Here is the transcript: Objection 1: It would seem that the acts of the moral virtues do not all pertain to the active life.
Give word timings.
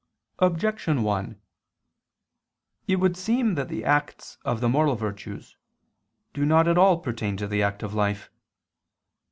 Objection 0.39 1.03
1: 1.03 1.39
It 2.87 2.95
would 2.95 3.15
seem 3.15 3.53
that 3.53 3.67
the 3.67 3.85
acts 3.85 4.39
of 4.43 4.59
the 4.59 4.67
moral 4.67 4.95
virtues 4.95 5.57
do 6.33 6.43
not 6.43 6.67
all 6.75 6.97
pertain 6.97 7.37
to 7.37 7.45
the 7.47 7.61
active 7.61 7.93
life. 7.93 8.31